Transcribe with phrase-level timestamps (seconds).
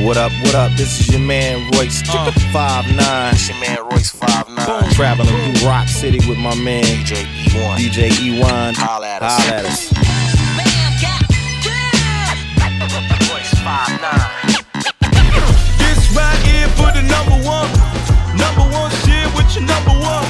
[0.00, 0.72] Yo, what up, what up?
[0.72, 3.32] This is your man Royce uh, 5'9.
[3.32, 4.92] It's your man Royce 5'9.
[4.92, 7.76] Traveling through Rock City with my man DJ E1.
[7.76, 8.74] DJ E1.
[8.76, 9.36] Holla at us.
[9.36, 9.92] Holla at us.
[13.28, 14.80] Royce 5'9.
[15.78, 17.68] This right here for the number one.
[18.36, 20.26] Number one shit with your number one.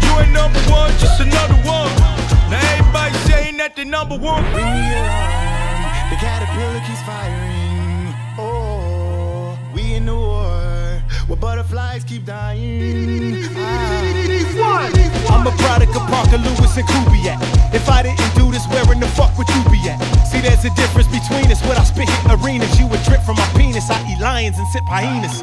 [0.00, 1.92] You ain't number one, just another one.
[2.50, 4.44] Now everybody saying that they number one.
[4.54, 6.10] Ring the alarm.
[6.10, 7.64] The caterpillar keeps firing.
[8.36, 8.83] Oh, we
[10.04, 13.40] in the war where butterflies keep dying.
[13.56, 14.90] Ah.
[15.32, 17.40] I'm a product of Parker Lewis and Kubiak.
[17.72, 19.98] If I didn't do this, where in the fuck would you be at?
[20.28, 21.62] See, there's a difference between us.
[21.66, 23.88] What I spit hit arenas, you would drip from my penis.
[23.90, 25.42] I eat lions and sip hyenas.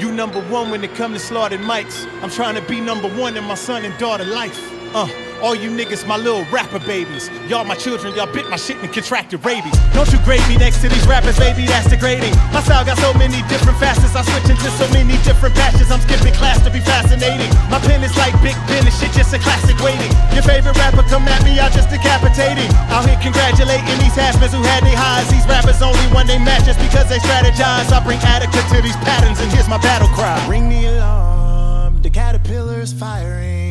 [0.00, 2.06] You number one when it come to slaughtered mics.
[2.22, 4.58] I'm trying to be number one in my son and daughter life.
[4.94, 5.08] Uh,
[5.42, 7.30] all you niggas, my little rapper babies.
[7.48, 9.74] Y'all my children, y'all bit my shit and contracted rabies.
[9.94, 12.34] Don't you grade me next to these rappers, baby, that's degrading.
[12.52, 15.90] My style got so many different facets, I switch into so many different patches.
[15.90, 17.50] I'm skipping class to be fascinating.
[17.70, 20.10] My pen is like Big Ben and shit, just a classic waiting.
[20.34, 22.68] Your favorite rapper come at me, I just decapitating.
[22.90, 25.30] Out here congratulating these haspers who had their highs.
[25.30, 27.90] These rappers only one they match just because they strategize.
[27.94, 30.38] I bring Attica to these patterns and here's my battle cry.
[30.48, 32.02] Ring the alarm.
[32.02, 33.67] The caterpillar's firing.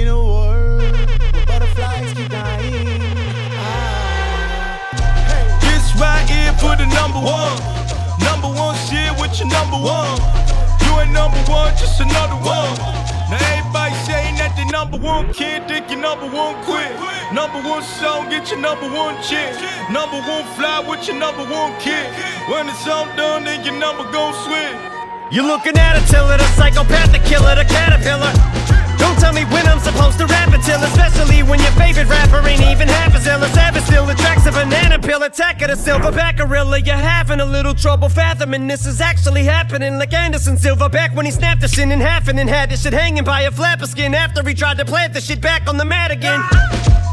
[0.00, 3.04] In a war where butterflies keep dying.
[3.52, 4.88] Ah.
[5.60, 7.60] This right here for the number one.
[8.24, 10.16] Number one shit with your number one.
[10.88, 12.72] You ain't number one, just another one.
[13.28, 16.88] Now everybody saying that they number one kid, think you number one quit.
[17.36, 19.52] Number one song, get your number one chick.
[19.92, 22.08] Number one fly with your number one kid.
[22.48, 24.99] When it's all done, then your number gon' switch.
[25.32, 28.34] You're looking at a tiller, the psychopathic killer, the caterpillar.
[28.98, 32.62] Don't tell me when I'm supposed to rap until, especially when your favorite rapper ain't
[32.62, 36.38] even half as ill as ever still attracts a banana peel attack of the silverback
[36.38, 36.80] gorilla.
[36.80, 41.26] You're having a little trouble fathoming this is actually happening, like Anderson Silva back when
[41.26, 43.82] he snapped the shit in half and then had the shit hanging by a flap
[43.82, 46.40] of skin after he tried to plant the shit back on the mat again.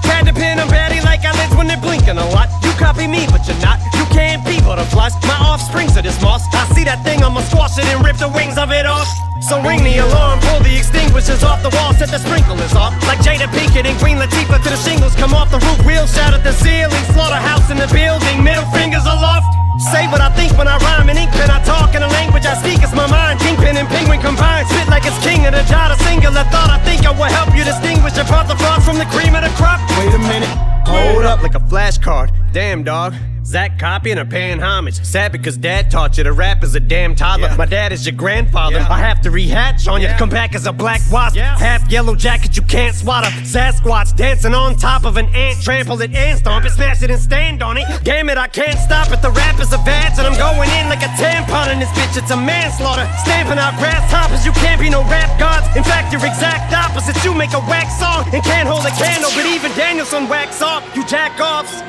[0.02, 2.50] Had to pin them batty like eyelids when they're blinking a lot.
[2.64, 3.97] You copy me, but you're not.
[4.18, 5.14] Can't be butterflies.
[5.30, 6.42] My offsprings are moss.
[6.50, 9.06] I see that thing, I'ma squash it and rip the wings of it off.
[9.46, 12.98] So ring the alarm, pull the extinguishers off the wall, set the sprinklers off.
[13.06, 16.34] Like Jada Pinkett and Queen Latifah to the shingles come off the roof, wheels shout
[16.34, 19.46] at the ceiling, slaughterhouse in the building, middle fingers aloft.
[19.94, 21.54] Say what I think when I rhyme in ink pen.
[21.54, 22.82] I talk in a language I speak.
[22.82, 23.38] It's my mind.
[23.40, 24.66] Kingpin and penguin combined.
[24.74, 25.94] Spit like it's king of the jot.
[25.94, 26.74] A singular thought.
[26.74, 29.54] I think I will help you distinguish apart the frost from the cream of the
[29.54, 29.78] crop.
[30.02, 30.50] Wait a minute.
[30.90, 32.34] Hold up like a flashcard.
[32.52, 33.14] Damn, dog.
[33.48, 35.02] Zach copying or paying homage.
[35.06, 37.48] Sad because dad taught you to rap as a damn toddler.
[37.48, 37.56] Yeah.
[37.56, 38.76] My dad is your grandfather.
[38.76, 38.92] Yeah.
[38.92, 40.08] I have to rehatch on you.
[40.08, 40.18] Yeah.
[40.18, 41.38] Come back as a black wasp.
[41.38, 43.30] Half yellow jacket you can't swatter.
[43.48, 45.62] Sasquatch dancing on top of an ant.
[45.64, 47.86] Trample it and stomp it, smash it and stand on it.
[48.04, 49.22] Damn it, I can't stop it.
[49.22, 52.22] The rap is a badge and I'm going in like a tampon in this bitch.
[52.22, 53.08] It's a manslaughter.
[53.24, 54.46] Stamping out grasshoppers.
[54.46, 55.74] You can't be no rap gods.
[55.78, 57.16] In fact, you're exact opposite.
[57.24, 59.32] You make a wax song and can't hold a candle.
[59.34, 60.84] But even Daniel-san wax off.
[60.98, 61.82] You jack offs.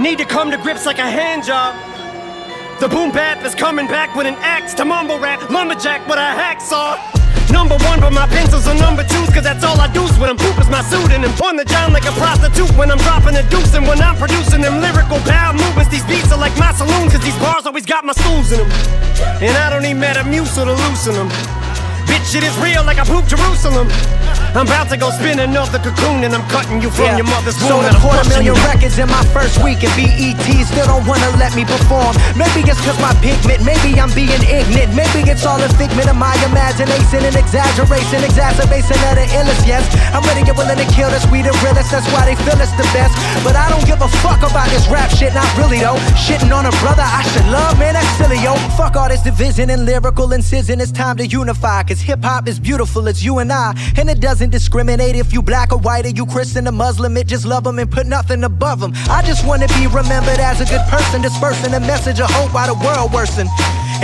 [0.00, 1.74] Need to come to grips like a hand job.
[2.80, 5.50] The boom bap is coming back with an axe to mumble rap.
[5.50, 6.98] Lumberjack with a hacksaw.
[7.52, 10.36] Number one, but my pencils are number twos, cause that's all I do when I'm
[10.36, 11.12] poop is my suit.
[11.12, 13.74] And on the John like a prostitute when I'm dropping a deuce.
[13.74, 17.22] And when I'm producing them lyrical bow movements, these beats are like my saloon, cause
[17.22, 18.70] these bars always got my stools in them.
[19.44, 21.28] And I don't need Metamucil to loosen them.
[22.08, 23.88] Bitch, it is real like I poop Jerusalem.
[24.54, 27.82] I'm about to go spin another cocoon and I'm cutting you from your mother's womb.
[27.82, 28.66] Sold a quarter million you.
[28.70, 32.14] records in my first week, and BET still don't wanna let me perform.
[32.38, 34.94] Maybe it's cause my pigment, maybe I'm being ignorant.
[34.94, 39.66] Maybe it's all a figment of my imagination and exaggeration, exacerbation of the illest.
[39.66, 39.82] Yes,
[40.14, 41.90] I'm ready and willing to kill this, we the realest.
[41.90, 43.18] That's why they feel it's the best.
[43.42, 45.98] But I don't give a fuck about this rap shit, not really though.
[46.14, 48.54] Shitting on a brother I should love, man, that's silly, yo.
[48.78, 50.78] Fuck all this division and lyrical incision.
[50.80, 53.74] It's time to unify, cause hip hop is beautiful, it's you and I.
[53.98, 57.16] And it doesn't discriminate if you black or white or you Christian or Muslim.
[57.16, 58.92] It just love them and put nothing above them.
[59.08, 62.74] I just wanna be remembered as a good person, dispersing a message of hope while
[62.74, 63.48] the world worsen.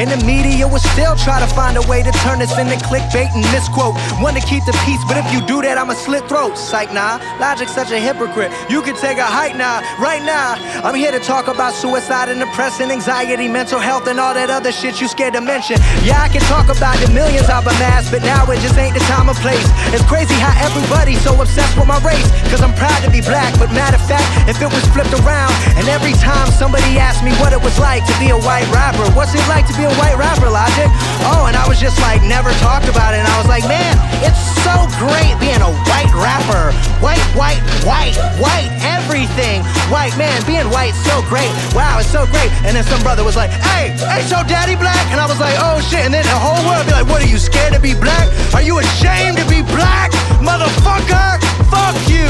[0.00, 3.36] And the media will still try to find a way to turn this into clickbait
[3.36, 3.92] and misquote.
[4.16, 6.56] Want to keep the peace, but if you do that, I'ma slit throats.
[6.56, 7.20] Psych, nah.
[7.36, 8.48] Logic's such a hypocrite.
[8.72, 10.56] You can take a hike now, right now.
[10.80, 14.72] I'm here to talk about suicide and depression, anxiety, mental health, and all that other
[14.72, 15.76] shit you scared to mention.
[16.00, 19.04] Yeah, I can talk about the millions I've amassed, but now it just ain't the
[19.04, 19.68] time or place.
[19.92, 22.24] It's crazy how everybody's so obsessed with my race.
[22.48, 25.52] Cause I'm proud to be black, but matter of fact, if it was flipped around,
[25.76, 29.04] and every time somebody asked me what it was like to be a white rapper,
[29.12, 30.90] what's it like to be a white rapper, Logic?
[31.26, 33.94] Oh, and I was just like, never talked about it, and I was like, man,
[34.20, 36.74] it's so great being a white rapper.
[37.00, 39.64] White, white, white, white, everything.
[39.88, 41.50] White, man, being white, so great.
[41.72, 42.52] Wow, it's so great.
[42.62, 45.06] And then some brother was like, hey, hey, so daddy black?
[45.10, 46.04] And I was like, oh shit.
[46.04, 48.28] And then the whole world be like, what are you scared to be black?
[48.54, 50.12] Are you ashamed to be black?
[50.44, 51.40] Motherfucker!
[51.72, 52.28] Fuck you!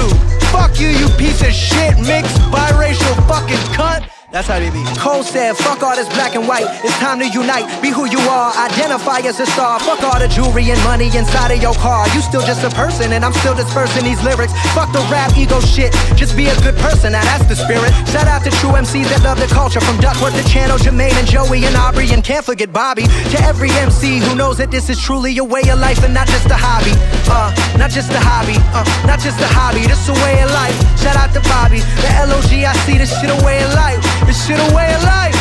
[0.50, 4.19] Fuck you, you piece of shit, mixed biracial fucking cunt!
[4.30, 4.86] That's how they be.
[4.94, 6.62] Cole said, fuck all this black and white.
[6.86, 7.66] It's time to unite.
[7.82, 8.54] Be who you are.
[8.54, 9.80] Identify as a star.
[9.82, 12.06] Fuck all the jewelry and money inside of your car.
[12.14, 14.54] You still just a person, and I'm still dispersing these lyrics.
[14.70, 15.90] Fuck the rap ego shit.
[16.14, 17.10] Just be a good person.
[17.10, 17.90] Now that's the spirit.
[18.14, 19.80] Shout out to true MCs that love the culture.
[19.82, 23.10] From Duckworth to Channel, Jermaine and Joey and Aubrey, and can't forget Bobby.
[23.34, 26.28] To every MC who knows that this is truly a way of life and not
[26.30, 26.94] just a hobby.
[27.26, 28.54] Uh, not just a hobby.
[28.70, 29.82] Uh, not just a hobby.
[29.90, 30.78] This a way of life.
[31.02, 31.82] Shout out to Bobby.
[31.98, 34.19] The LOG, I see this shit a way of life.
[34.26, 35.36] This shit a way of life.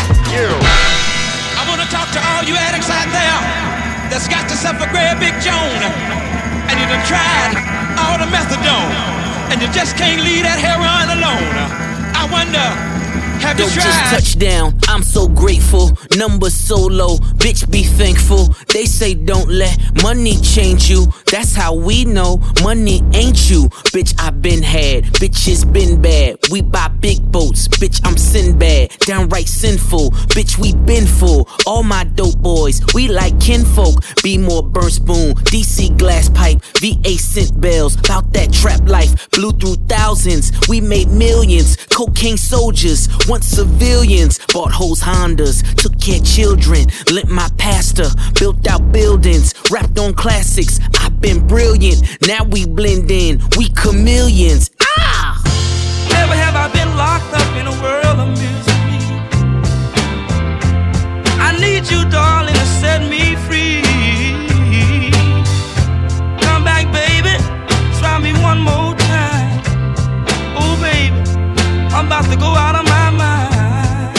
[1.60, 3.40] I wanna talk to all you addicts out there
[4.10, 5.82] that's got yourself a great big Joan
[6.70, 7.58] and you done tried
[8.00, 8.94] all the methadone
[9.52, 11.54] and you just can't leave that heroin alone.
[12.14, 12.68] I wonder,
[13.40, 14.10] have you just tried?
[14.10, 14.78] touchdown.
[14.88, 15.92] I'm so grateful.
[16.16, 17.18] Numbers so low.
[17.38, 18.56] Bitch, be thankful.
[18.74, 21.08] They say don't let money change you.
[21.32, 23.70] That's how we know money ain't you.
[23.94, 25.06] Bitch, I been had.
[25.20, 26.38] Bitches been bad.
[26.52, 27.68] We buy big boats.
[27.68, 29.00] Bitch, I'm Sinbad.
[29.00, 30.12] Downright sinful.
[30.36, 31.48] Bitch, we been full.
[31.66, 34.04] All my dope boys, we like kinfolk.
[34.24, 35.36] Be more burn spoon.
[35.52, 36.62] DC glass pipe.
[36.80, 37.96] VA scent bells.
[37.96, 39.30] About that trap life.
[39.32, 40.52] Blew through thousands.
[40.68, 41.76] We made millions.
[41.88, 43.10] Cocaine soldiers.
[43.28, 44.40] Once civilians.
[44.54, 45.64] Bought hoes Hondas.
[45.76, 46.88] Took care children.
[47.12, 48.10] Lent my pastor.
[48.40, 49.54] Built out buildings.
[49.70, 50.80] Rapped on classics.
[51.00, 52.02] I've been brilliant.
[52.26, 53.42] Now we blend in.
[53.58, 54.72] We chameleons.
[54.98, 55.42] Ah!
[56.12, 58.80] Never have I been locked up in a world of misery.
[61.42, 62.49] I need you, darling,
[72.20, 74.18] To go out of my mind.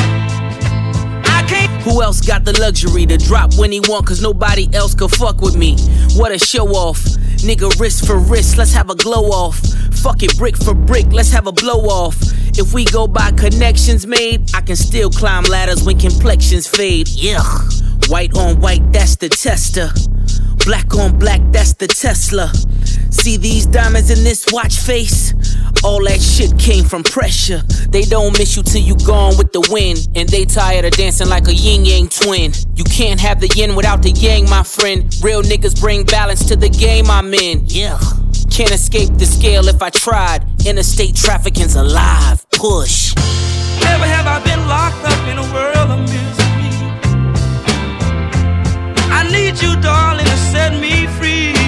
[1.26, 1.70] I can't.
[1.82, 4.06] Who else got the luxury to drop when he want?
[4.06, 5.76] Cause nobody else could fuck with me.
[6.17, 6.99] What a show off.
[7.44, 9.58] Nigga, wrist for wrist, let's have a glow off.
[10.02, 12.17] Fuck it, brick for brick, let's have a blow off.
[12.58, 17.08] If we go by connections made, I can still climb ladders when complexions fade.
[17.08, 17.43] Yeah.
[18.08, 19.91] White on white, that's the tester.
[20.64, 22.50] Black on black, that's the Tesla.
[23.10, 25.34] See these diamonds in this watch face?
[25.82, 27.62] All that shit came from pressure.
[27.90, 30.08] They don't miss you till you gone with the wind.
[30.14, 32.52] And they tired of dancing like a yin yang twin.
[32.76, 35.12] You can't have the yin without the yang, my friend.
[35.22, 37.64] Real niggas bring balance to the game I'm in.
[37.66, 37.98] Yeah.
[38.50, 40.44] Can't escape the scale if I tried.
[40.66, 42.48] Interstate trafficking's alive.
[42.50, 43.14] Push.
[43.82, 46.30] Never have I been locked up in a world of misery.
[49.12, 51.59] I need you, darling, to set me free.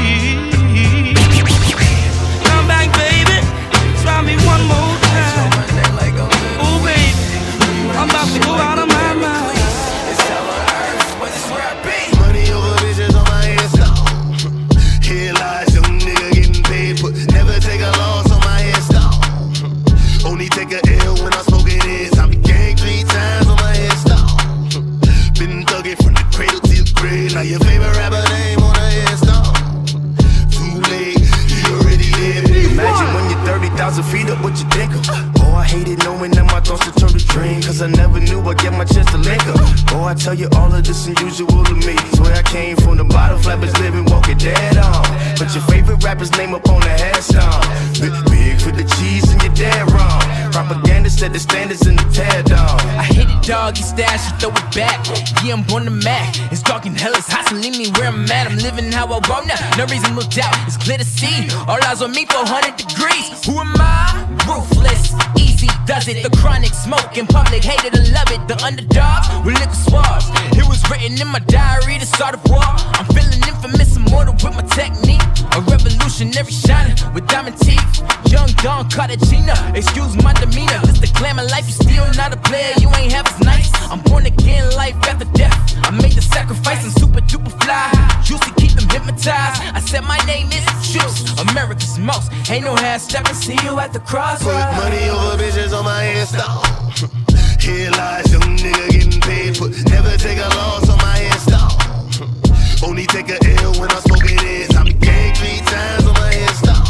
[53.72, 55.00] Doggy style, she throw it back.
[55.44, 56.36] Yeah, I'm on the Mac.
[56.52, 58.46] It's dark and hell, it's leave me where I'm at.
[58.46, 59.58] I'm living how I want now.
[59.76, 61.48] No reason to doubt, it's clear to see.
[61.68, 63.44] All eyes on me, 400 degrees.
[63.46, 64.26] Who am I?
[64.48, 66.22] Ruthless, easy does it.
[66.22, 68.40] The chronic smoke in public, hated and love it.
[68.48, 70.28] The underdogs with liquor swabs.
[70.56, 72.64] It was written in my diary to start a war.
[72.98, 75.24] I'm feeling infamous, immortal with my technique.
[75.56, 78.02] A revolutionary shining with diamond teeth.
[78.32, 80.80] Young Don Cartagena, excuse my demeanor.
[80.84, 83.41] This the glamour life, you still not a player, you ain't half as.
[83.92, 85.52] I'm born again, life after death.
[85.84, 87.92] I made the sacrifice and super duper fly.
[88.24, 89.60] Juicy, keep them hypnotized.
[89.76, 92.32] I said my name is Juice, America's most.
[92.50, 93.28] Ain't no half step.
[93.28, 94.64] stepping, see you at the crossroads.
[94.64, 96.64] Put money over bitches on my headstone.
[97.60, 99.58] Here lies some nigga getting paid.
[99.58, 102.88] for never take a loss on my headstone.
[102.88, 104.74] Only take a L when I smoke it is.
[104.74, 106.80] I'm gang three times on my headstone.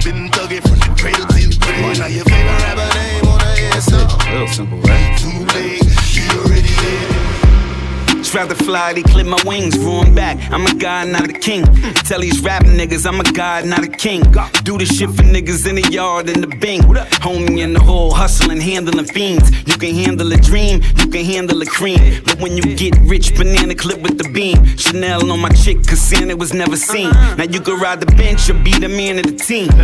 [0.00, 1.98] Been thugging from the cradle to the grave.
[2.00, 4.08] Now your favorite rapper name on the headstone.
[4.32, 4.99] Real simple, right?
[8.32, 10.38] Rather fly, they clip my wings, roaring back.
[10.52, 11.64] I'm a god, not a king.
[12.06, 14.22] Tell these rap niggas I'm a god, not a king.
[14.62, 16.82] Do the shit for niggas in the yard and the bing.
[16.82, 19.50] Homie in the hole, hustling, handling fiends.
[19.66, 22.22] You can handle a dream, can handle a cream.
[22.24, 24.64] But when you get rich, banana clip with the beam.
[24.76, 27.08] Chanel on my chick, cause Santa was never seen.
[27.08, 27.36] Uh-huh.
[27.36, 29.70] Now you can ride the bench or be the man of the team.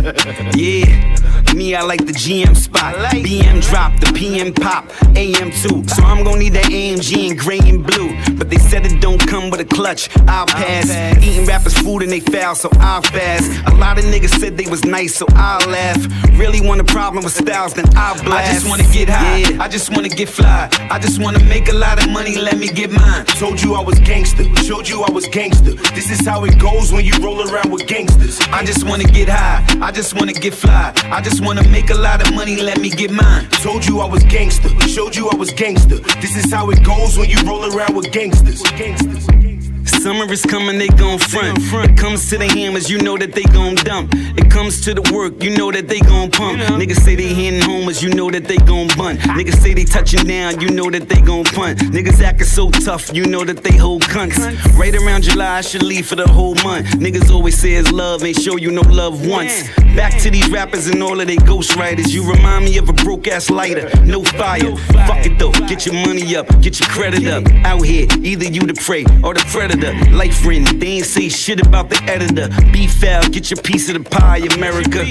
[0.57, 2.95] Yeah, me, I like the GM spot.
[2.95, 5.83] BM drop, the PM pop, AM too.
[5.87, 8.09] So I'm gonna need that AMG in gray and blue.
[8.37, 10.09] But they said it don't come with a clutch.
[10.27, 10.89] I'll pass.
[11.23, 13.51] Eating rappers' food and they foul, so I'll fast.
[13.67, 16.01] A lot of niggas said they was nice, so I'll laugh.
[16.39, 18.49] Really want a problem with styles, then I'll blast.
[18.49, 19.63] I just wanna get high.
[19.63, 20.69] I just wanna get fly.
[20.89, 22.35] I just wanna make a lot of money.
[22.35, 23.25] Let me get mine.
[23.39, 25.73] Told you I was gangster, showed you I was gangster.
[25.95, 28.39] This is how it goes when you roll around with gangsters.
[28.51, 29.63] I just wanna get high.
[29.81, 30.93] I just wanna get fly.
[31.05, 32.61] I just wanna make a lot of money.
[32.61, 33.49] Let me get mine.
[33.63, 35.97] Told you I was gangster, showed you I was gangster.
[36.21, 38.61] This is how it goes when you roll around with gangsters.
[38.63, 39.56] Gangsters.
[40.01, 41.57] Summer is coming, they gon' front.
[41.59, 44.13] It comes to the hammers, you know that they gon' dump.
[44.13, 46.59] It comes to the work, you know that they gon' pump.
[46.59, 49.19] Niggas say they hitting homers, you know that they gon' bunt.
[49.19, 51.79] Niggas say they touching down, you know that they gon' punt.
[51.79, 54.37] Niggas acting so tough, you know that they hold cunts.
[54.77, 56.87] Right around July, I should leave for the whole month.
[56.91, 59.67] Niggas always say it's love, ain't show you no love once.
[59.95, 62.09] Back to these rappers and all of they ghostwriters.
[62.09, 64.75] You remind me of a broke ass lighter, no fire.
[65.07, 67.43] Fuck it though, get your money up, get your credit up.
[67.65, 69.96] Out here, either you the prey or the predator.
[70.11, 72.49] Life written, they ain't say shit about the editor.
[72.71, 75.05] Be foul, get your piece of the pie, America.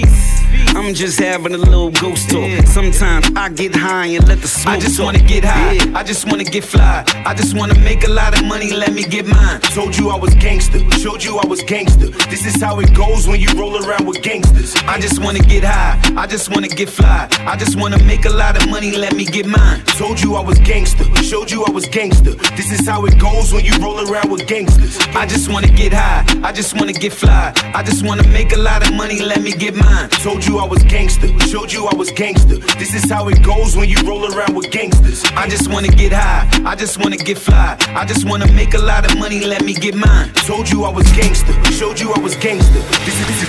[0.77, 2.51] I'm just having a little ghost talk.
[2.67, 5.79] Sometimes I get high and let the smoke I just wanna get high.
[5.99, 7.05] I just wanna get fly.
[7.25, 8.73] I just wanna make a lot of money.
[8.73, 9.61] Let me get mine.
[9.75, 12.09] Told you I was gangster, showed you I was gangster.
[12.31, 14.75] This is how it goes when you roll around with gangsters.
[14.87, 15.99] I just wanna get high.
[16.17, 17.29] I just wanna get fly.
[17.41, 18.97] I just wanna make a lot of money.
[18.97, 19.83] Let me get mine.
[19.99, 22.35] Told you I was gangster, showed you I was gangster.
[22.57, 24.66] This is how it goes when you roll around with gangsters.
[25.15, 26.25] I just wanna get high.
[26.43, 27.53] I just wanna get fly.
[27.75, 29.21] I just wanna make a lot of money.
[29.21, 30.09] Let me get mine.
[30.11, 32.59] Told you I was gangster, showed you I was gangster.
[32.79, 35.25] This is how it goes when you roll around with gangsters.
[35.37, 36.49] I just wanna get high.
[36.65, 37.77] I just wanna get fly.
[37.95, 39.45] I just wanna make a lot of money.
[39.45, 40.33] Let me get mine.
[40.47, 42.81] Told you I was gangster, showed you I was gangster.
[43.05, 43.49] This is this is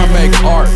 [0.00, 0.68] I make art.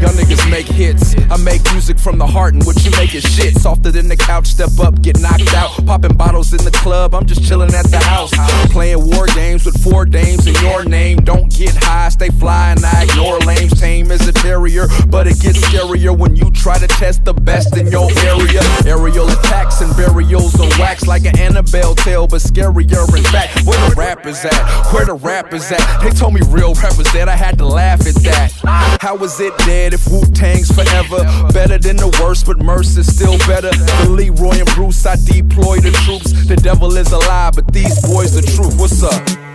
[0.00, 1.14] Y'all niggas make hits.
[1.30, 3.56] I make music from the heart, and what you make is shit.
[3.56, 5.70] Softer than the couch, step up, get knocked out.
[5.86, 8.32] Popping bottles in the club, I'm just chilling at the house.
[8.72, 11.18] Playing war games with four dames in your name.
[11.18, 13.78] Don't get high, stay fly, and I ignore lames.
[13.78, 17.76] Tame as a terrier, but it gets scarier when you try to test the best
[17.76, 18.62] in your area.
[18.86, 23.66] Aerial attacks and burials of wax like an Annabelle tale, but scarier in fact.
[23.66, 24.92] Where the rappers at?
[24.92, 26.00] Where the rappers at?
[26.02, 28.52] They told me real rappers that I had to laugh at that.
[29.00, 31.24] How is it dead if Wu Tang's forever?
[31.52, 33.70] Better than the worst, but Mercy's still better.
[33.70, 36.32] The Leroy and Bruce, I deploy the troops.
[36.46, 38.78] The devil is a lie, but these boys the truth.
[38.78, 39.47] What's up?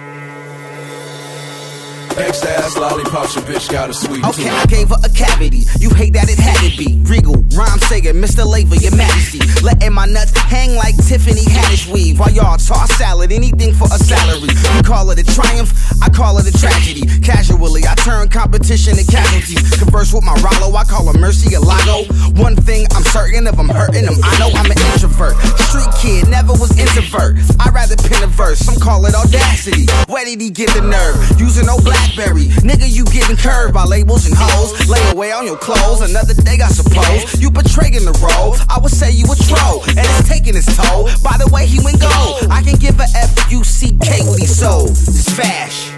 [2.13, 5.65] Gangsta ass lollipops, your bitch got a sweet Okay, I gave her a cavity.
[5.79, 7.01] You hate that it had to be.
[7.09, 8.45] Regal, rhyme sayer, Mr.
[8.45, 9.41] Labor, your majesty.
[9.65, 12.19] Letting my nuts hang like Tiffany Haddish weave.
[12.19, 14.53] While y'all toss salad, anything for a salary.
[14.53, 17.09] You call it a triumph, I call it a tragedy.
[17.21, 19.73] Casually, I turn competition to casualties.
[19.81, 22.13] Converse with my Rollo, I call her Mar-a-Lago.
[22.37, 24.15] One thing I'm certain of, I'm hurting them.
[24.21, 25.33] I know I'm an introvert.
[25.65, 27.41] Street kid, never was introvert.
[27.59, 29.89] I'd rather pen a verse, some call it audacity.
[30.05, 31.17] Where did he get the nerve?
[31.39, 32.45] Using no Blackberry.
[32.63, 34.89] Nigga, you getting curved by labels and hoes.
[34.89, 37.39] Lay away on your clothes, another day, I suppose.
[37.39, 38.55] You betraying the role.
[38.69, 41.05] I would say you a troll, and it's taking its toll.
[41.23, 42.47] By the way, he went gold.
[42.49, 44.91] I can give a F U C K what he sold.
[44.91, 45.91] It's fash.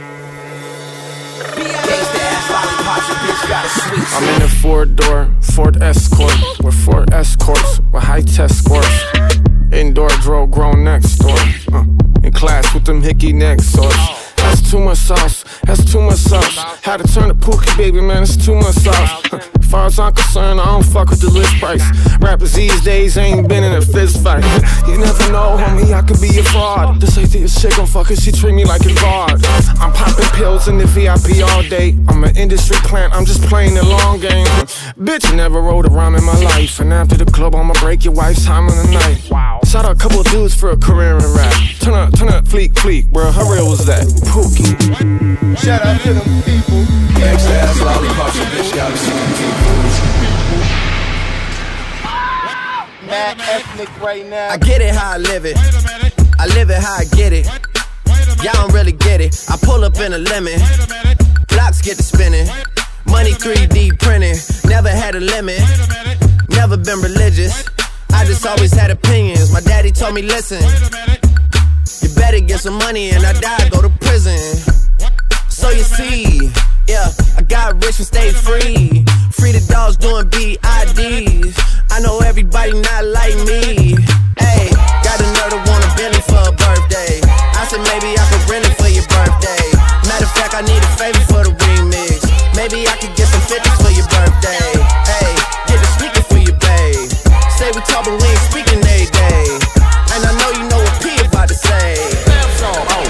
[4.14, 6.34] I'm in a four door Ford Escort
[6.64, 8.86] with four escorts with high test scores.
[9.72, 11.38] Indoor drill grown next door.
[11.72, 11.84] Uh,
[12.24, 13.96] in class with them hickey neck swords.
[14.56, 15.44] That's too much sauce.
[15.64, 16.56] That's too much sauce.
[16.82, 18.24] Had to turn to Pookie, baby, man.
[18.24, 19.34] It's too much sauce.
[19.34, 21.84] As far as I'm concerned, I don't fuck with the list price.
[22.20, 24.46] Rappers these days ain't been in a fist fight.
[24.88, 27.02] you never know, homie, I could be a fraud.
[27.02, 29.44] This this shit gon' fuck her, she treat me like a guard.
[29.82, 31.98] I'm popping pills in the VIP all day.
[32.08, 34.48] I'm an industry plant, I'm just playing the long game.
[34.96, 36.80] Bitch, never wrote a rhyme in my life.
[36.80, 39.30] And after the club, I'ma break your wife's time in the night.
[39.30, 39.55] Wow.
[39.66, 41.54] Shot out a couple dudes for a career in rap.
[41.80, 43.32] Turn up, turn up, fleek, fleek, bro.
[43.32, 44.06] How real was that?
[44.30, 44.78] Pookie.
[45.58, 46.86] Shout out to them people.
[47.18, 49.36] Gangsta ass lollipops, your bitch got a sweet
[53.10, 54.50] Mad ethnic right now.
[54.50, 55.58] I get it how I live it.
[56.40, 57.48] I live it how I get it.
[58.44, 59.46] Y'all don't really get it.
[59.50, 60.60] I pull up in a lemon.
[61.50, 62.48] Blocks get to spinning.
[63.08, 64.38] Money 3D printing.
[64.70, 65.60] Never had a limit.
[66.50, 67.75] never been religious.
[68.12, 69.52] I just always had opinions.
[69.52, 70.62] My daddy told me, listen,
[72.02, 74.38] you better get some money and I die, go to prison.
[75.50, 76.52] So you see,
[76.88, 79.06] yeah, I got rich and stayed free.
[79.34, 81.54] Free the dogs doing BIDs.
[81.92, 83.96] I know everybody not like me.
[84.38, 84.70] Hey,
[85.04, 87.20] got a nerve to want a Bentley for a birthday.
[87.56, 89.66] I said maybe I could rent it for your birthday.
[90.08, 92.24] Matter of fact, I need a favor for the remix.
[92.56, 94.72] Maybe I could get some 50s for your birthday.
[95.08, 95.34] Hey,
[97.76, 99.46] we talk, but we ain't speaking every day.
[100.16, 102.00] And I know you know what P about to say.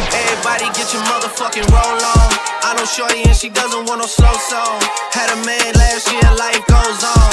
[0.09, 2.29] Everybody get your motherfucking roll on.
[2.65, 4.81] I know Shorty and she doesn't want no slow song.
[5.13, 7.29] Had a man last year, life goes on.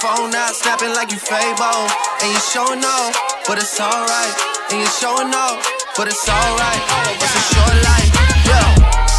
[0.00, 1.86] Phone out, snapping like you Fabo.
[2.22, 3.14] And you showing off,
[3.46, 4.34] but it's alright.
[4.70, 5.60] And you showing off,
[5.94, 6.80] but it's alright.
[7.20, 8.08] It's a short life,
[8.46, 9.09] yeah.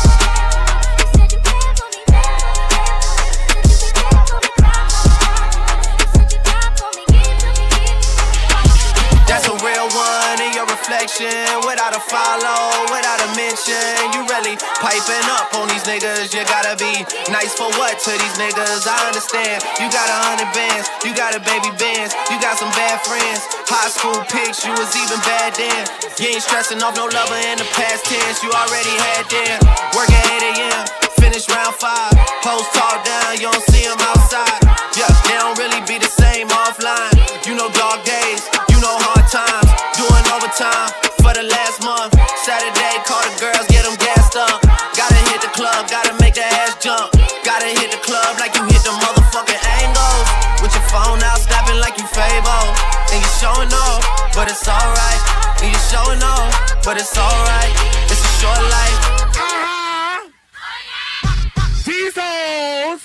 [11.01, 13.73] Without a follow, without a mention.
[14.13, 16.29] You really piping up on these niggas.
[16.29, 16.93] You gotta be
[17.33, 18.85] nice for what to these niggas?
[18.85, 19.65] I understand.
[19.81, 23.41] You got a hundred bands, you got a baby bands, you got some bad friends.
[23.65, 25.89] High school pics, you was even bad then.
[26.21, 28.45] You ain't stressing off no lover in the past tense.
[28.45, 29.57] You already had them.
[29.97, 30.85] Work at 8 a.m.,
[31.17, 32.13] finish round five.
[32.45, 33.70] Post talk down, you don't
[54.41, 55.21] but it's alright.
[55.61, 57.71] And you showing off, but it's alright.
[58.09, 58.99] It's a short life.
[61.85, 63.01] These hoes,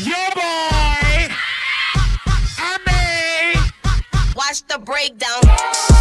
[0.00, 1.30] your boy,
[2.58, 4.34] I made.
[4.34, 5.99] Watch the breakdown.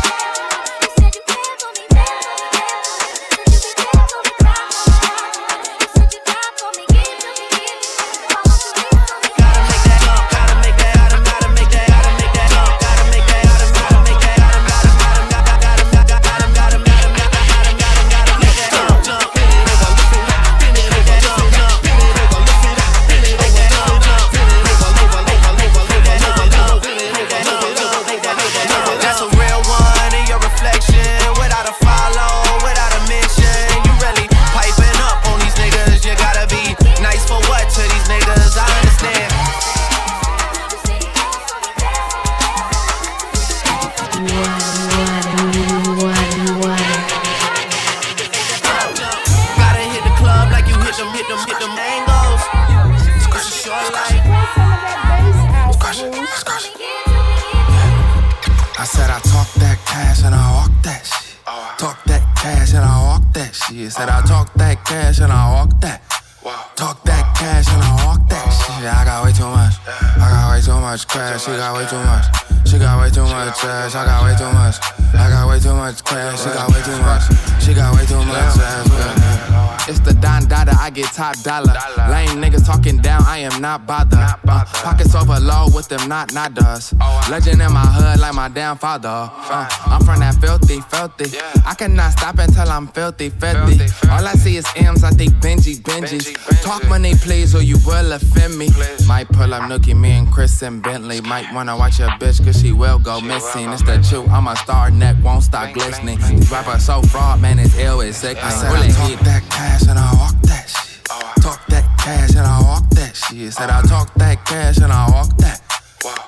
[70.89, 71.45] Much cash.
[71.45, 72.25] She got way too much.
[72.65, 73.93] She got way too much cash.
[73.93, 74.77] I got way too much.
[75.13, 76.39] I got way too much cash.
[76.39, 77.63] She got way too much.
[77.63, 79.58] She got way too much cash.
[79.87, 81.73] It's the Don Dada, I get top dollar.
[82.09, 84.19] Lame niggas talking down, I am not bothered.
[84.19, 86.93] Uh, pockets overload with them not nadas.
[87.29, 89.09] Legend in my hood like my damn father.
[89.09, 91.37] Uh, I'm from that filthy, filthy.
[91.65, 93.85] I cannot stop until I'm filthy, filthy.
[94.09, 96.35] All I see is M's, I think Benji, Benjis.
[96.61, 98.69] Talk money, please, or you will offend me.
[99.07, 101.21] Might pull up Nookie, me and Chris and Bentley.
[101.21, 103.69] Might wanna watch your bitch, cause she will go missing.
[103.69, 106.19] It's the truth, I'm a star, neck won't stop glistening.
[106.19, 108.37] These rappers so fraud, man, it's ill, it's sick.
[108.43, 111.03] I said I talk that cash and I walk that shit.
[111.43, 113.53] Talk that cash and I walk that shit.
[113.53, 115.61] Said I talk that cash and I walk that.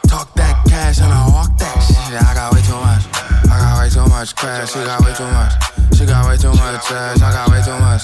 [0.08, 2.22] Talk that cash and I walk that shit.
[2.22, 3.04] I got way too much.
[3.50, 4.74] I got way too much cash.
[4.74, 5.54] She got way too much.
[5.98, 7.22] She got way too much cash.
[7.22, 8.04] I got way too much.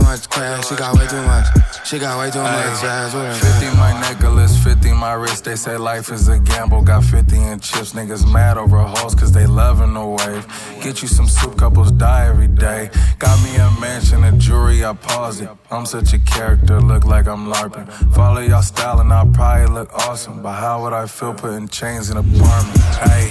[0.00, 0.68] I got way too much cash.
[0.68, 1.86] She got way too much.
[1.86, 3.12] She got way too much cash.
[3.12, 5.44] 50 my necklace, 50 my wrist.
[5.44, 6.82] They say life is a gamble.
[6.82, 7.92] Got 50 in chips.
[7.92, 10.46] Niggas mad over hoes cause they loving the wave.
[10.82, 12.90] Get you some soup, couples die every day.
[13.18, 15.48] Got me a mansion, a jewelry, I pause it.
[15.70, 17.88] I'm such a character, look like I'm LARPing.
[18.14, 20.42] Follow y'all style and I'll probably look awesome.
[20.42, 22.78] But how would I feel putting chains in a apartment?
[23.04, 23.30] Hey,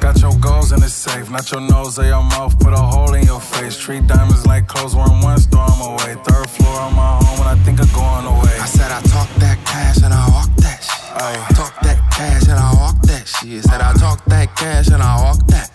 [0.00, 2.58] got your goals in the safe, not your nose or your mouth.
[2.58, 3.78] Put a hole in your face.
[3.78, 6.07] Treat diamonds like clothes, one one storm away.
[6.16, 8.56] Third floor on my home when I think of going away.
[8.56, 11.56] I said I talk that cash and I walk that shit.
[11.56, 13.62] Talk that cash and I walk that shit.
[13.64, 15.68] Said I talk that cash and I walk that.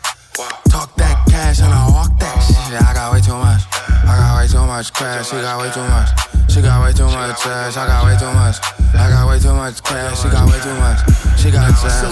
[0.74, 2.82] Talk that cash and I walk that shit.
[2.82, 3.62] I got way too much.
[4.10, 5.30] I got way too much cash.
[5.30, 6.10] She got way too much.
[6.50, 7.78] She got way too much cash.
[7.78, 8.58] I got way too much.
[8.98, 10.18] I got way too much cash.
[10.18, 10.98] She got way too much.
[11.38, 12.10] She got cash.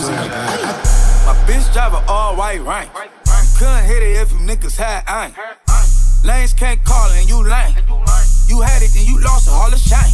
[1.25, 2.93] My bitch drive a all white rank.
[3.57, 5.33] Couldn't hit it if you niggas had ain't.
[6.23, 7.73] Lanes can't call and you lame.
[8.51, 10.11] You had it, then you lost it, all the shine.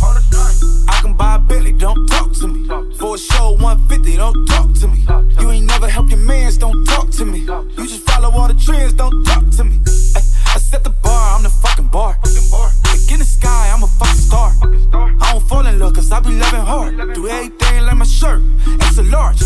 [0.88, 2.68] I can buy a Billy, don't talk to me.
[3.00, 5.04] For a show 150, don't talk to me.
[5.42, 7.40] You ain't never helped your mans, don't talk to me.
[7.40, 9.82] You just follow all the trends, don't talk to me.
[10.16, 10.22] Ay,
[10.54, 12.20] I set the bar, I'm the fucking bar.
[12.22, 14.54] Like in the sky, I'm a fucking star.
[15.48, 17.14] Fall in love, cause I be loving hard.
[17.14, 19.42] Do everything like my shirt, it's a large.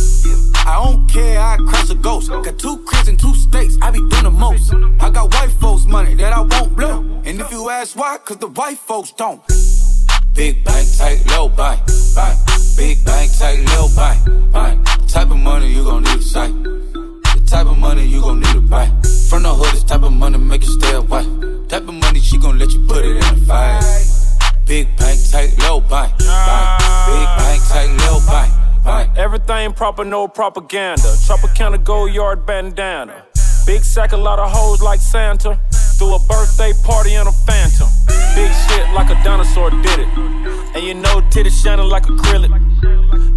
[0.65, 2.29] I don't care, I crash a ghost.
[2.29, 4.73] Got two cribs and two states, I be doing the most.
[4.99, 7.01] I got white folks' money that I won't blow.
[7.23, 9.41] And if you ask why, cause the white folks don't.
[10.33, 11.81] Big bank, tight, low bank.
[12.77, 14.87] Big bank, tight, low bank, bank.
[15.07, 16.53] Type of money you gon' need a sight.
[16.63, 18.87] The type of money you gon' need to buy.
[19.29, 21.23] From the hood, this type of money make you stay away.
[21.67, 24.10] Type of money she gon' let you put it in a fight.
[24.71, 26.17] Big bank, take low bank.
[26.17, 29.17] Big bank, tight, low bank.
[29.17, 31.11] Everything proper, no propaganda.
[31.27, 33.25] Tropicana go yard bandana.
[33.65, 35.59] Big sack, a lot of hoes like Santa.
[35.97, 37.89] Threw a birthday party in a phantom.
[38.35, 40.07] Big shit like a dinosaur did it.
[40.73, 42.51] And you know titties shining like acrylic.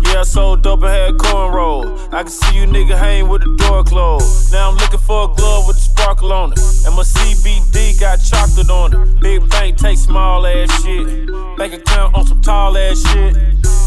[0.06, 2.12] Yeah, I sold dope and had cornrows.
[2.12, 4.52] I can see you nigga hang with the door closed.
[4.52, 6.58] Now I'm looking for a glove with a sparkle on it.
[6.86, 9.20] And my CBD got chocolate on it.
[9.20, 11.28] Big bank take small ass shit.
[11.58, 13.36] Bank account on some tall ass shit.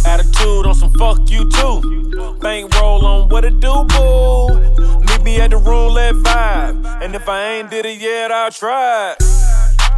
[0.05, 2.37] Attitude on some fuck you too.
[2.41, 4.99] Bank roll on what it do, boo.
[4.99, 7.01] Meet me at the roulette vibe.
[7.01, 9.15] And if I ain't did it yet, I'll try.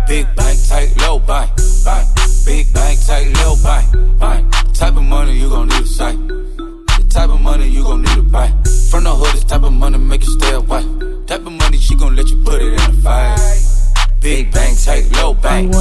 [0.09, 1.51] Big bank, tight, low bank,
[1.85, 2.07] bank.
[2.43, 4.51] Big bank, tight, low bank, bank.
[4.73, 6.17] Type of money you gon' need a sight.
[6.27, 8.47] The type of money you gon' need to buy.
[8.89, 10.81] From the hood, this type of money make you stay away.
[11.27, 13.39] Type of money she gon' let you put it in a fight.
[14.19, 15.71] Big bank, tight, low bank.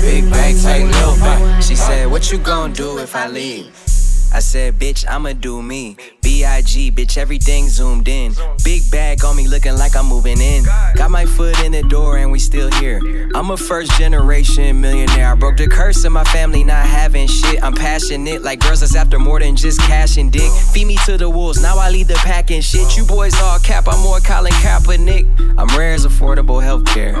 [0.00, 1.62] Big bank, tight, low bank.
[1.62, 3.91] She said, What you gon' do if I leave?
[4.34, 5.96] I said, Bitch, I'ma do me.
[6.22, 8.32] B.I.G., bitch, everything zoomed in.
[8.64, 10.64] Big bag on me looking like I'm moving in.
[10.94, 13.28] Got my foot in the door and we still here.
[13.34, 15.32] I'm a first generation millionaire.
[15.32, 17.62] I broke the curse of my family not having shit.
[17.62, 20.50] I'm passionate like girls that's after more than just cash and dick.
[20.72, 22.96] Feed me to the wolves, now I lead the pack and shit.
[22.96, 25.26] You boys all cap, I'm more Colin Kaepernick.
[25.58, 27.14] I'm rare as affordable healthcare.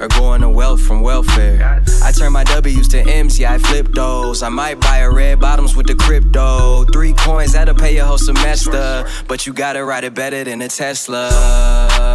[0.00, 1.82] Or going to wealth from welfare.
[2.04, 4.42] I turn my W's to M's, yeah, I flip those.
[4.42, 6.27] I might buy a red bottoms with the crypto.
[6.92, 9.06] Three coins, that'll pay your whole semester.
[9.28, 11.28] But you gotta ride it better than a Tesla.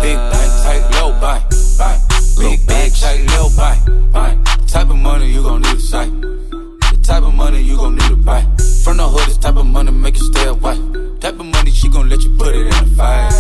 [0.02, 1.44] Big bank, tight, low bank,
[1.78, 2.02] bank.
[2.38, 4.68] Big bank, tight, low bank, bank.
[4.68, 6.12] Type of money you gon' need a sight.
[6.12, 8.42] The type of money you gon' need to buy.
[8.84, 10.76] From the hood, this type of money make you stay away.
[11.20, 13.32] Type of money she gon' let you put it in a fight.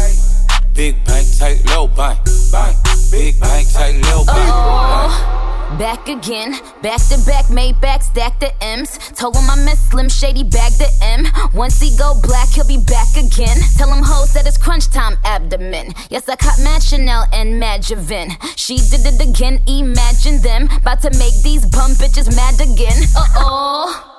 [0.73, 2.22] Big bank, tight, low bank.
[5.93, 8.97] Back again, back to back, made back, stack the M's.
[9.13, 11.27] Told him I miss Slim Shady, bag the M.
[11.53, 13.55] Once he go black, he'll be back again.
[13.77, 15.93] Tell him hoes that it's crunch time abdomen.
[16.09, 18.31] Yes, I caught Mad Chanel and Mad Javin.
[18.57, 20.67] She did it again, imagine them.
[20.75, 23.03] About to make these bum bitches mad again.
[23.15, 24.09] Uh oh.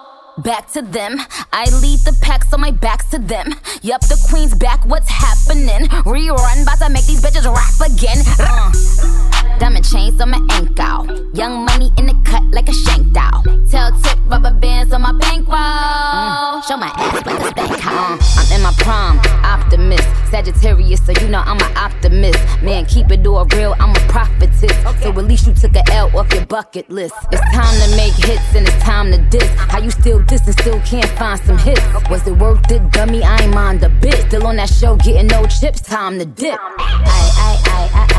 [0.44, 1.18] Back to them.
[1.52, 3.52] I lead the pack, so my back's to them.
[3.82, 5.88] Yup, the queen's back, what's happening?
[6.06, 8.18] Rerun, about to make these bitches rap again.
[8.38, 9.33] Uh.
[9.58, 11.06] Diamond chains on my ankle.
[11.34, 13.42] Young money in the cut like a shank doll.
[13.70, 16.62] Tell tip rubber bands on my bankroll.
[16.62, 18.18] Show my ass like a spank uh.
[18.38, 20.08] I'm in my prime, optimist.
[20.30, 22.38] Sagittarius, so you know I'm an optimist.
[22.62, 24.74] Man, keep it all real, I'm a prophetess.
[25.02, 27.14] So at least you took a L off your bucket list.
[27.30, 29.48] It's time to make hits and it's time to diss.
[29.56, 31.82] How you still diss and still can't find some hits?
[32.10, 33.22] Was it worth it, dummy?
[33.22, 34.14] I ain't mind a bit.
[34.28, 36.58] Still on that show, getting no chips, time to dip.
[36.60, 38.13] I, I, I, I.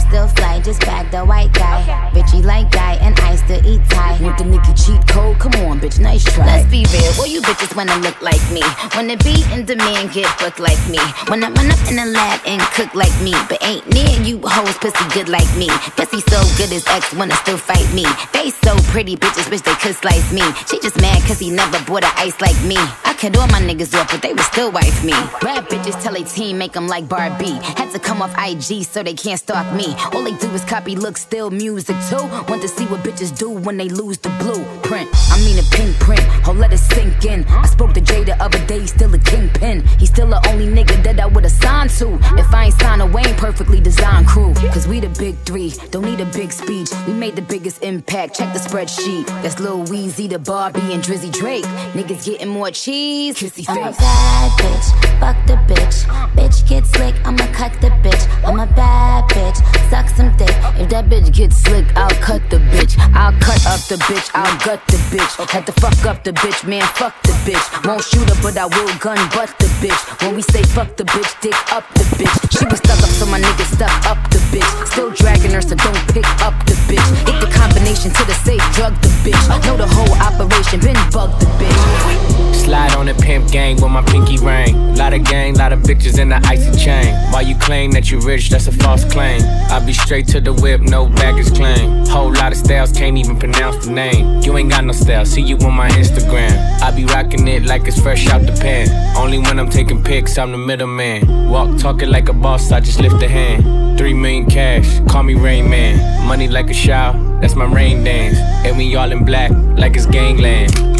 [0.00, 1.84] I'm still fly, just bag the white guy.
[2.12, 4.18] Bitchy like guy, and I still eat Thai.
[4.22, 5.38] Want the nigga cheat code?
[5.38, 6.46] Come on, bitch, nice try.
[6.46, 8.62] Let's be real, all you bitches wanna look like me.
[8.96, 10.98] Wanna be in demand, get booked like me.
[11.28, 13.34] Wanna run up in the lab and cook like me.
[13.48, 15.68] But ain't near you hoes pussy good like me.
[15.96, 18.06] Pussy so good his ex wanna still fight me.
[18.32, 20.42] They so pretty, bitches wish they could slice me.
[20.66, 22.78] She just mad cause he never bought a ice like me.
[23.04, 25.12] I cut all my niggas off, but they would still wife me.
[25.44, 27.58] Rap bitches tell a team make them like Barbie.
[27.76, 29.89] Had to come off IG so they can't stalk me.
[30.12, 32.24] All they do is copy, look, still music too.
[32.48, 35.08] Want to see what bitches do when they lose the blueprint.
[35.30, 37.44] I mean a pink print, oh let it sink in.
[37.48, 39.86] I spoke to Jay the other day, he's still a kingpin.
[39.98, 42.18] He's still the only nigga that I would assign two.
[42.38, 44.54] If I ain't signed away, ain't perfectly designed crew.
[44.72, 46.88] Cause we the big three, don't need a big speech.
[47.06, 49.26] We made the biggest impact, check the spreadsheet.
[49.42, 51.64] That's Lil Weezy, the Barbie, and Drizzy Drake.
[51.94, 53.68] Niggas getting more cheese, kissy face.
[53.68, 56.04] I'm a bad bitch, fuck the bitch.
[56.34, 58.24] Bitch get slick, I'ma cut the bitch.
[58.44, 59.58] I'm a bad bitch,
[59.90, 60.54] suck some dick.
[60.78, 62.94] If that bitch gets slick, I'll cut the bitch.
[63.12, 65.32] I'll cut up the bitch, I'll gut the bitch.
[65.50, 67.66] Had to fuck up the bitch, man, fuck the bitch.
[67.84, 70.00] Won't shoot her, but I will gun butt the bitch.
[70.22, 72.34] When we say fuck the bitch, dick up the bitch.
[72.54, 74.70] She was stuck up, so my nigga stuck up the bitch.
[74.86, 77.06] Still dragging her, so don't pick up the bitch.
[77.26, 79.42] Hit the combination to the safe, drug the bitch.
[79.66, 82.30] Know the whole operation, been bug the bitch.
[82.54, 84.94] Slide on the pimp gang with my pinky ring.
[84.94, 87.14] Lot of gang, lot of bitches in the icy chain.
[87.32, 89.42] While you claim that you rich, that's a false claim.
[89.42, 92.06] I be straight to the whip, no baggage claim.
[92.06, 94.42] Whole lot of styles, can't even pronounce the name.
[94.42, 96.52] You ain't got no style, see you on my Instagram.
[96.80, 98.88] I be rocking it like it's fresh out the pan.
[99.16, 101.48] Only when I'm taking pics, I'm the middleman.
[101.50, 103.98] Walk talking like a boss, I just lift a hand.
[103.98, 106.26] Three million cash, call me Rain Man.
[106.26, 108.38] Money like a shower, that's my rain dance.
[108.66, 110.99] And we all in black, like it's gangland.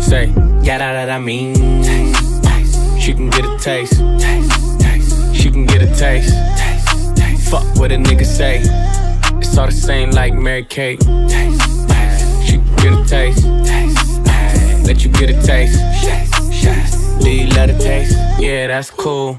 [0.00, 0.26] Say,
[0.62, 1.54] yeah, that, that I mean.
[1.82, 3.00] Taste, taste.
[3.00, 4.00] She can get a taste.
[4.18, 5.34] taste, taste.
[5.34, 6.34] She can get a taste.
[6.58, 7.50] taste, taste.
[7.50, 8.60] Fuck what a nigga say.
[9.38, 11.00] It's all the same like Mary Kate.
[11.00, 12.46] Taste, taste.
[12.46, 13.42] She can get a taste.
[13.64, 14.86] taste, taste.
[14.86, 15.78] Let you get a taste.
[17.22, 18.16] Do you love the taste?
[18.40, 19.38] Yeah, that's cool.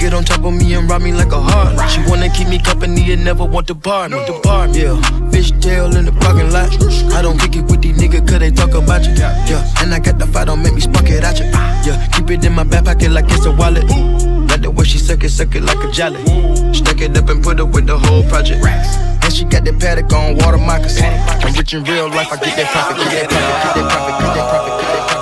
[0.00, 1.76] get on top of me and ride me like a heart.
[1.90, 4.16] She wanna keep me company and never want to bar me.
[4.26, 4.96] The bar, yeah.
[5.30, 6.72] Fish tail in the parking lot.
[7.12, 9.12] I don't kick it with these niggas cause they talk about you.
[9.14, 11.46] Yeah, and I got the fight, don't make me spark it at you.
[11.84, 13.84] Yeah, keep it in my back pocket like it's a wallet.
[14.48, 16.24] Like the way she suck it, suck it like a jelly.
[16.72, 18.64] Stack it up and put it with the whole project.
[18.64, 21.04] And she got that paddock on water moccasins.
[21.44, 24.24] I'm rich in real life, I get that profit, get that profit, get that profit,
[24.24, 25.19] get that profit, get that profit.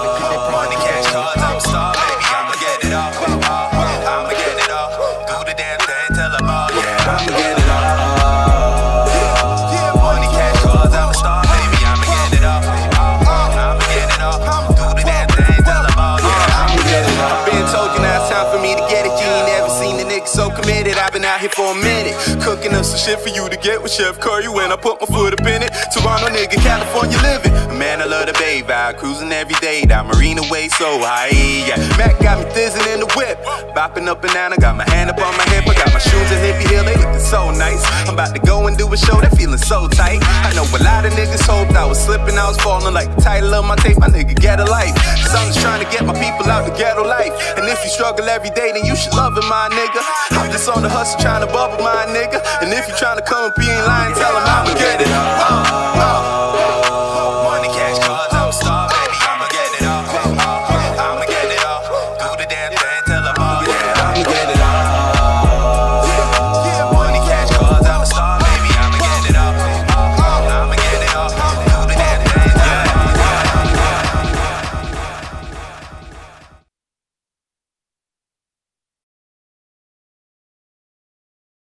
[22.79, 25.35] Up some shit for you to get with Chef Curry when I put my foot
[25.35, 25.75] up in it.
[25.91, 27.53] Toronto nigga, California living.
[27.75, 28.99] Man, I love the bay vibe.
[28.99, 29.83] Cruising every day.
[29.87, 31.31] That Marina way so high.
[31.31, 31.79] Yeah.
[31.99, 33.39] Mac got me thizzing in the whip.
[33.75, 34.53] Bopping up and down.
[34.53, 35.67] I got my hand up on my hip.
[35.67, 36.83] I got my shoes at hippie heel.
[36.83, 37.83] They looking so nice.
[38.07, 39.19] I'm about to go and do a show.
[39.21, 40.23] They feeling so tight.
[40.47, 42.39] I know a lot of niggas hoped I was slipping.
[42.39, 43.99] I was falling like the title of my tape.
[43.99, 44.95] My nigga, get a life.
[45.23, 47.35] Cause I'm just trying to get my people out the ghetto life.
[47.59, 50.03] And if you struggle every day, then you should love it, my nigga.
[50.35, 52.43] I'm just on the hustle trying to bubble my nigga.
[52.59, 55.09] And if you trying to come up, you ain't lying, tell him I'ma get it.
[55.09, 56.98] Uh, uh.